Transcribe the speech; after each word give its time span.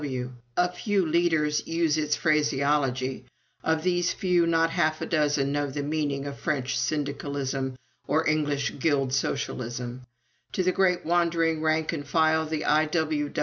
W.W. 0.01 0.31
A 0.57 0.71
few 0.71 1.05
leaders 1.05 1.61
use 1.67 1.95
its 1.95 2.15
phraseology. 2.15 3.25
Of 3.63 3.83
these 3.83 4.11
few, 4.13 4.47
not 4.47 4.71
half 4.71 4.99
a 4.99 5.05
dozen 5.05 5.51
know 5.51 5.69
the 5.69 5.83
meaning 5.83 6.25
of 6.25 6.39
French 6.39 6.75
syndicalism 6.75 7.75
or 8.07 8.27
English 8.27 8.79
guild 8.79 9.13
socialism. 9.13 10.07
To 10.53 10.63
the 10.63 10.71
great 10.71 11.05
wandering 11.05 11.61
rank 11.61 11.93
and 11.93 12.07
file, 12.07 12.47
the 12.47 12.65
I. 12.65 12.89